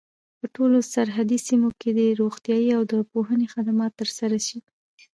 په 0.39 0.45
ټولو 0.55 0.77
سرحدي 0.93 1.37
سیمو 1.47 1.69
کي 1.79 1.89
دي 1.97 2.07
روغتیايي 2.21 2.71
او 2.77 2.83
د 2.91 2.93
پوهني 3.11 3.45
خدمات 3.53 3.91
تر 4.01 4.09
سره 4.19 4.37
سي. 4.47 4.59